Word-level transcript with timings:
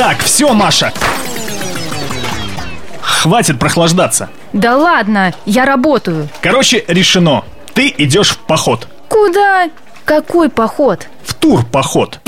Так, 0.00 0.20
все, 0.20 0.54
Маша. 0.54 0.94
Хватит 3.02 3.58
прохлаждаться. 3.58 4.30
Да 4.54 4.78
ладно, 4.78 5.34
я 5.44 5.66
работаю. 5.66 6.26
Короче, 6.40 6.82
решено. 6.88 7.44
Ты 7.74 7.94
идешь 7.98 8.30
в 8.30 8.38
поход. 8.38 8.88
Куда? 9.10 9.68
Какой 10.06 10.48
поход? 10.48 11.06
В 11.22 11.34
тур 11.34 11.66
поход. 11.66 12.18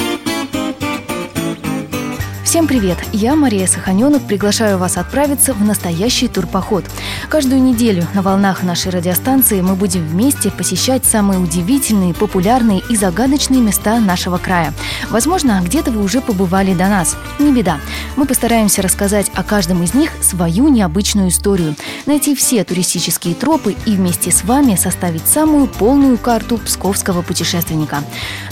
Всем 2.53 2.67
привет! 2.67 2.99
Я 3.15 3.35
Мария 3.35 3.67
Саханенок, 3.67 4.27
приглашаю 4.27 4.77
вас 4.77 4.99
отправиться 4.99 5.55
в 5.55 5.65
настоящий 5.65 6.29
турпоход. 6.29 6.85
Каждую 7.31 7.63
неделю 7.63 8.07
на 8.13 8.21
волнах 8.21 8.63
нашей 8.63 8.93
радиостанции 8.93 9.63
мы 9.63 9.75
будем 9.75 10.07
вместе 10.07 10.51
посещать 10.51 11.07
самые 11.07 11.41
удивительные, 11.41 12.13
популярные 12.13 12.83
и 12.91 12.95
загадочные 12.95 13.63
места 13.63 14.01
нашего 14.01 14.37
края. 14.37 14.75
Возможно, 15.09 15.63
где-то 15.65 15.93
вы 15.93 16.05
уже 16.05 16.21
побывали 16.21 16.75
до 16.75 16.89
нас. 16.89 17.17
Не 17.39 17.53
беда. 17.53 17.79
Мы 18.17 18.27
постараемся 18.27 18.83
рассказать 18.83 19.31
о 19.33 19.45
каждом 19.45 19.83
из 19.83 19.95
них 19.95 20.11
свою 20.21 20.69
необычную 20.69 21.31
историю, 21.31 21.75
найти 22.05 22.35
все 22.35 22.65
туристические 22.65 23.35
тропы 23.35 23.77
и 23.87 23.93
вместе 23.93 24.31
с 24.31 24.45
вами 24.45 24.77
составить 24.77 25.27
самую 25.27 25.69
полную 25.69 26.19
карту 26.19 26.59
псковского 26.59 27.23
путешественника. 27.23 28.05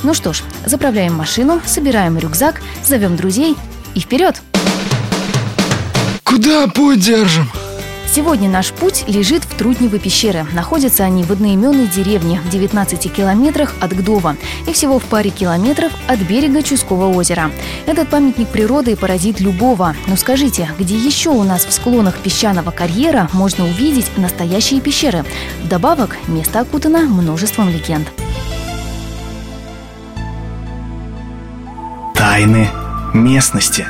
Ну 0.02 0.14
что 0.14 0.32
ж, 0.32 0.42
заправляем 0.64 1.14
машину, 1.14 1.60
собираем 1.66 2.16
рюкзак, 2.16 2.62
зовем 2.82 3.16
друзей 3.16 3.58
и 3.94 4.00
вперед! 4.00 4.40
Куда 6.24 6.66
путь 6.68 7.00
держим? 7.00 7.50
Сегодня 8.12 8.48
наш 8.48 8.72
путь 8.72 9.04
лежит 9.06 9.44
в 9.44 9.54
Трутневы 9.54 10.00
пещеры. 10.00 10.44
Находятся 10.52 11.04
они 11.04 11.22
в 11.22 11.30
одноименной 11.30 11.86
деревне 11.86 12.40
в 12.40 12.50
19 12.50 13.12
километрах 13.12 13.72
от 13.80 13.92
Гдова 13.92 14.36
и 14.66 14.72
всего 14.72 14.98
в 14.98 15.04
паре 15.04 15.30
километров 15.30 15.92
от 16.08 16.18
берега 16.18 16.64
Чуского 16.64 17.14
озера. 17.14 17.52
Этот 17.86 18.08
памятник 18.08 18.48
природы 18.48 18.96
поразит 18.96 19.38
любого. 19.38 19.94
Но 20.08 20.16
скажите, 20.16 20.68
где 20.76 20.96
еще 20.96 21.30
у 21.30 21.44
нас 21.44 21.64
в 21.64 21.72
склонах 21.72 22.18
песчаного 22.18 22.72
карьера 22.72 23.28
можно 23.32 23.64
увидеть 23.64 24.10
настоящие 24.16 24.80
пещеры? 24.80 25.24
Вдобавок, 25.62 26.16
место 26.26 26.60
окутано 26.60 27.02
множеством 27.02 27.70
легенд. 27.70 28.08
Тайны 32.16 32.68
местности. 33.14 33.86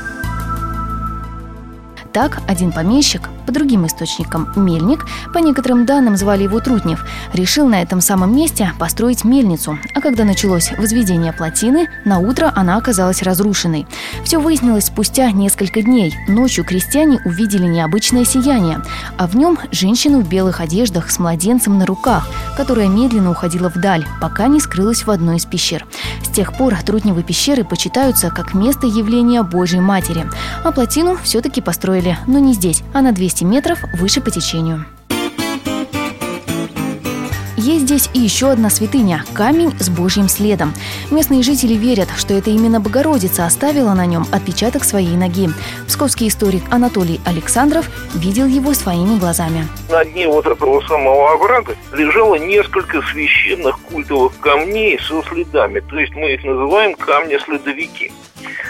Так, 2.13 2.41
один 2.49 2.73
помещик, 2.73 3.29
по 3.47 3.53
другим 3.53 3.87
источникам 3.87 4.53
мельник, 4.57 5.07
по 5.33 5.39
некоторым 5.39 5.87
данным 5.87 6.17
звали 6.17 6.43
его 6.43 6.59
Трутнев, 6.59 7.05
решил 7.33 7.69
на 7.69 7.83
этом 7.83 8.01
самом 8.01 8.35
месте 8.35 8.73
построить 8.81 9.25
мельницу. 9.25 9.79
А 9.95 10.01
когда 10.01 10.25
началось 10.25 10.73
возведение 10.77 11.33
плотины, 11.33 11.89
на 12.05 12.19
утро 12.19 12.53
она 12.57 12.77
оказалась 12.77 13.23
разрушенной. 13.23 13.87
Все 14.25 14.41
выяснилось 14.41 14.87
спустя 14.87 15.31
несколько 15.31 15.83
дней. 15.83 16.13
Ночью 16.27 16.65
крестьяне 16.65 17.21
увидели 17.25 17.67
необычное 17.67 18.25
сияние, 18.25 18.83
а 19.17 19.29
в 19.29 19.37
нем 19.37 19.59
женщину 19.71 20.21
в 20.21 20.29
белых 20.29 20.61
одеждах 20.61 21.11
с 21.11 21.19
младенцем 21.21 21.79
на 21.79 21.87
руках, 21.87 22.29
которая 22.57 22.89
медленно 22.89 23.31
уходила 23.31 23.69
вдаль, 23.69 24.05
пока 24.21 24.49
не 24.49 24.59
скрылась 24.59 25.05
в 25.05 25.11
одной 25.11 25.37
из 25.37 25.47
пещер. 25.47 25.87
С 26.31 26.33
тех 26.33 26.57
пор 26.57 26.81
Трутневы 26.81 27.25
пещеры 27.25 27.65
почитаются 27.65 28.31
как 28.31 28.55
место 28.55 28.87
явления 28.87 29.43
Божьей 29.43 29.81
Матери. 29.81 30.31
А 30.63 30.71
плотину 30.71 31.17
все-таки 31.25 31.61
построили, 31.61 32.17
но 32.29 32.39
не 32.39 32.55
здесь, 32.55 32.85
а 32.95 33.03
на 33.03 33.11
200 33.11 33.43
метров 33.43 33.81
выше 33.95 34.21
по 34.21 34.31
течению. 34.31 34.87
Есть 37.61 37.85
здесь 37.85 38.11
и 38.15 38.21
еще 38.21 38.51
одна 38.51 38.71
святыня– 38.71 39.23
камень 39.35 39.75
с 39.79 39.91
божьим 39.91 40.31
следом. 40.31 40.73
Местные 41.11 41.43
жители 41.43 41.75
верят, 41.75 42.09
что 42.17 42.33
это 42.33 42.49
именно 42.49 42.81
Богородица 42.81 43.45
оставила 43.45 43.93
на 43.93 44.07
нем 44.07 44.25
отпечаток 44.33 44.83
своей 44.83 45.15
ноги. 45.15 45.51
Псковский 45.87 46.29
историк 46.29 46.63
Анатолий 46.71 47.21
Александров 47.27 47.87
видел 48.15 48.47
его 48.47 48.73
своими 48.73 49.19
глазами. 49.19 49.69
На 49.91 50.03
дне 50.07 50.27
вот 50.27 50.47
этого 50.47 50.81
самого 50.87 51.35
оврага 51.35 51.77
лежало 51.93 52.37
несколько 52.37 53.03
священных 53.03 53.79
культовых 53.81 54.33
камней 54.41 54.99
со 54.99 55.23
следами. 55.25 55.81
То 55.81 55.99
есть 55.99 56.15
мы 56.15 56.33
их 56.33 56.43
называем 56.43 56.95
камни-следовики. 56.95 58.11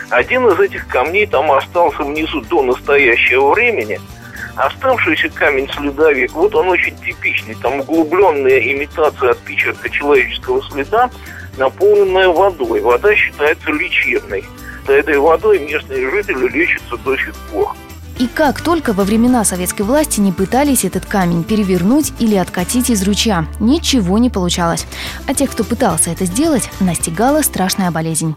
Один 0.09 0.49
из 0.49 0.59
этих 0.59 0.89
камней 0.89 1.27
там 1.27 1.53
остался 1.53 2.03
внизу 2.03 2.41
до 2.41 2.62
настоящего 2.62 3.53
времени– 3.53 4.00
Оставшийся 4.60 5.31
камень-следовик, 5.31 6.32
вот 6.32 6.54
он 6.54 6.69
очень 6.69 6.94
типичный. 6.98 7.54
Там 7.62 7.81
углубленная 7.81 8.59
имитация 8.59 9.31
отпечатка 9.31 9.88
человеческого 9.88 10.62
следа, 10.71 11.09
наполненная 11.56 12.28
водой. 12.28 12.82
Вода 12.82 13.15
считается 13.15 13.70
лечебной. 13.70 14.44
За 14.87 14.93
этой 14.93 15.19
водой 15.19 15.60
местные 15.60 16.10
жители 16.10 16.47
лечатся 16.49 16.99
до 16.99 17.16
сих 17.16 17.34
пор. 17.50 17.75
И 18.19 18.26
как 18.26 18.60
только 18.60 18.93
во 18.93 19.04
времена 19.04 19.44
советской 19.44 19.81
власти 19.81 20.20
не 20.20 20.31
пытались 20.31 20.84
этот 20.84 21.06
камень 21.06 21.43
перевернуть 21.43 22.12
или 22.19 22.37
откатить 22.37 22.91
из 22.91 23.03
ручья, 23.03 23.47
ничего 23.60 24.19
не 24.19 24.28
получалось. 24.28 24.87
А 25.26 25.32
тех, 25.32 25.50
кто 25.50 25.65
пытался 25.65 26.10
это 26.10 26.26
сделать, 26.26 26.69
настигала 26.81 27.41
страшная 27.41 27.91
болезнь. 27.91 28.37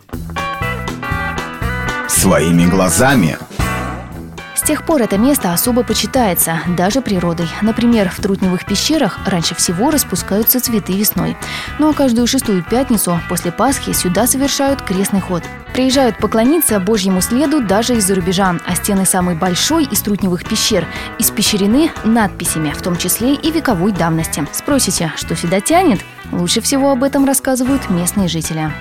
Своими 2.08 2.66
глазами 2.66 3.38
с 4.56 4.62
тех 4.62 4.84
пор 4.86 5.02
это 5.02 5.18
место 5.18 5.54
особо 5.54 5.84
почитается, 5.84 6.60
даже 6.78 7.02
природой. 7.02 7.48
Например, 7.62 8.10
в 8.10 8.18
Трутневых 8.22 8.66
пещерах 8.66 9.20
раньше 9.26 9.56
всего 9.56 9.92
распускаются 9.92 10.60
цветы 10.60 10.94
весной. 10.94 11.36
Ну 11.80 11.90
а 11.90 11.94
каждую 11.94 12.28
шестую 12.28 12.64
пятницу 12.64 13.20
после 13.30 13.52
Пасхи 13.52 13.94
сюда 13.94 14.28
совершают 14.28 14.82
крестный 14.82 15.22
ход. 15.22 15.44
Приезжают 15.74 16.18
поклониться 16.18 16.80
Божьему 16.80 17.20
следу 17.22 17.60
даже 17.60 17.96
из-за 17.96 18.14
рубежа, 18.14 18.56
а 18.66 18.76
стены 18.76 19.06
самой 19.06 19.36
большой 19.36 19.86
из 19.86 20.02
Трутневых 20.02 20.46
пещер 20.46 20.86
испещрены 21.18 21.90
надписями, 22.04 22.72
в 22.72 22.82
том 22.82 22.96
числе 22.96 23.34
и 23.34 23.52
вековой 23.52 23.92
давности. 23.92 24.48
Спросите, 24.52 25.12
что 25.16 25.36
сюда 25.36 25.62
тянет? 25.62 26.02
Лучше 26.32 26.62
всего 26.62 26.92
об 26.92 27.04
этом 27.04 27.26
рассказывают 27.26 27.90
местные 27.90 28.28
жители. 28.28 28.72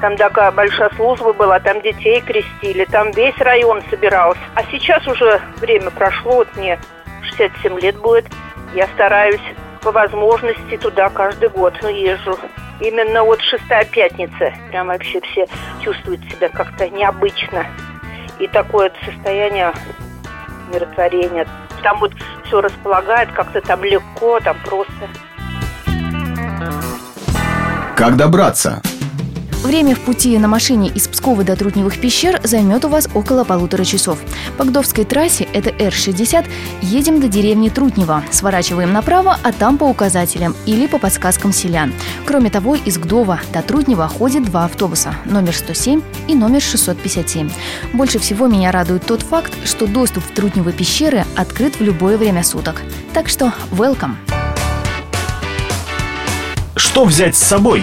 Там 0.00 0.16
такая 0.16 0.52
большая 0.52 0.90
служба 0.94 1.32
была, 1.32 1.58
там 1.58 1.80
детей 1.82 2.20
крестили, 2.20 2.84
там 2.84 3.10
весь 3.10 3.36
район 3.38 3.82
собирался. 3.90 4.40
А 4.54 4.62
сейчас 4.70 5.06
уже 5.08 5.40
время 5.60 5.90
прошло, 5.90 6.36
вот 6.36 6.56
мне 6.56 6.78
67 7.22 7.80
лет 7.80 7.96
будет. 7.96 8.26
Я 8.74 8.86
стараюсь 8.94 9.40
по 9.82 9.90
возможности 9.90 10.76
туда 10.76 11.08
каждый 11.10 11.48
год 11.48 11.74
ну, 11.82 11.88
езжу. 11.88 12.38
Именно 12.80 13.24
вот 13.24 13.40
шестая 13.40 13.84
пятница. 13.86 14.52
Прям 14.70 14.86
вообще 14.86 15.20
все 15.20 15.46
чувствуют 15.82 16.20
себя 16.30 16.48
как-то 16.48 16.88
необычно. 16.88 17.66
И 18.38 18.46
такое 18.46 18.92
состояние 19.04 19.72
миротворения. 20.72 21.46
Там 21.82 21.98
вот 21.98 22.12
все 22.44 22.60
располагает, 22.60 23.32
как-то 23.32 23.60
там 23.60 23.82
легко, 23.82 24.38
там 24.40 24.56
просто. 24.64 24.92
Как 27.96 28.16
добраться? 28.16 28.80
Время 29.62 29.96
в 29.96 30.00
пути 30.00 30.38
на 30.38 30.46
машине 30.46 30.88
из 30.88 31.08
Пскова 31.08 31.42
до 31.42 31.56
Трутневых 31.56 32.00
пещер 32.00 32.40
займет 32.44 32.84
у 32.84 32.88
вас 32.88 33.08
около 33.12 33.42
полутора 33.42 33.84
часов. 33.84 34.20
По 34.56 34.62
Гдовской 34.62 35.04
трассе, 35.04 35.48
это 35.52 35.70
Р-60, 35.70 36.46
едем 36.82 37.20
до 37.20 37.26
деревни 37.26 37.68
Трутнева, 37.68 38.22
сворачиваем 38.30 38.92
направо, 38.92 39.36
а 39.42 39.52
там 39.52 39.76
по 39.76 39.84
указателям 39.84 40.54
или 40.64 40.86
по 40.86 40.98
подсказкам 40.98 41.52
селян. 41.52 41.92
Кроме 42.24 42.50
того, 42.50 42.76
из 42.76 42.98
Гдова 42.98 43.40
до 43.52 43.60
Трутнева 43.62 44.06
ходит 44.06 44.44
два 44.44 44.66
автобуса, 44.66 45.16
номер 45.24 45.54
107 45.54 46.02
и 46.28 46.36
номер 46.36 46.62
657. 46.62 47.50
Больше 47.94 48.20
всего 48.20 48.46
меня 48.46 48.70
радует 48.70 49.06
тот 49.06 49.22
факт, 49.22 49.52
что 49.64 49.88
доступ 49.88 50.22
в 50.22 50.30
Трутневы 50.34 50.72
пещеры 50.72 51.24
открыт 51.36 51.80
в 51.80 51.82
любое 51.82 52.16
время 52.16 52.44
суток. 52.44 52.82
Так 53.12 53.28
что 53.28 53.52
welcome! 53.72 54.14
Что 56.76 57.04
взять 57.04 57.34
с 57.34 57.42
собой? 57.42 57.82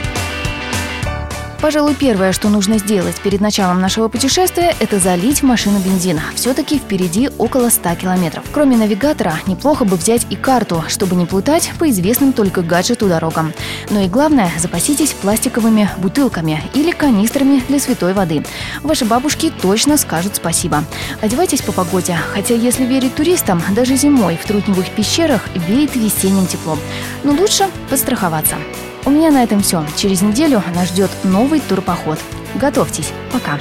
Пожалуй, 1.61 1.95
первое, 1.95 2.31
что 2.31 2.49
нужно 2.49 2.77
сделать 2.77 3.19
перед 3.21 3.41
началом 3.41 3.81
нашего 3.81 4.07
путешествия, 4.07 4.75
это 4.79 4.99
залить 4.99 5.41
машину 5.41 5.79
бензина. 5.79 6.21
Все-таки 6.35 6.77
впереди 6.77 7.29
около 7.37 7.69
100 7.69 7.95
километров. 7.95 8.43
Кроме 8.51 8.77
навигатора, 8.77 9.39
неплохо 9.47 9.83
бы 9.85 9.95
взять 9.95 10.27
и 10.29 10.35
карту, 10.35 10.83
чтобы 10.87 11.15
не 11.15 11.25
плутать 11.25 11.71
по 11.79 11.89
известным 11.89 12.33
только 12.33 12.61
гаджету 12.61 13.07
дорогам. 13.07 13.53
Но 13.89 14.01
и 14.01 14.07
главное, 14.07 14.51
запаситесь 14.59 15.13
пластиковыми 15.13 15.89
бутылками 15.97 16.61
или 16.73 16.91
канистрами 16.91 17.63
для 17.67 17.79
святой 17.79 18.13
воды. 18.13 18.45
Ваши 18.83 19.05
бабушки 19.05 19.51
точно 19.61 19.97
скажут 19.97 20.35
спасибо. 20.35 20.83
Одевайтесь 21.21 21.61
по 21.61 21.71
погоде, 21.71 22.17
хотя 22.33 22.53
если 22.53 22.83
верить 22.83 23.15
туристам, 23.15 23.61
даже 23.71 23.95
зимой 23.95 24.37
в 24.37 24.45
трутневых 24.45 24.89
пещерах 24.91 25.41
веет 25.67 25.95
весенним 25.95 26.45
теплом. 26.47 26.79
Но 27.23 27.31
лучше 27.31 27.65
подстраховаться. 27.89 28.55
У 29.05 29.11
меня 29.11 29.29
на 29.31 29.43
этом 29.43 29.61
все. 29.61 29.85
Через 29.95 30.23
неделю 30.23 30.63
нас 30.73 30.89
ждет 30.89 31.11
новый 31.23 31.59
турпоход. 31.59 32.17
Готовьтесь. 32.55 33.11
Пока. 33.31 33.59